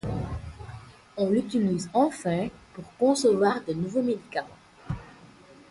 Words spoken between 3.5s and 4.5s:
de nouveaux médicaments.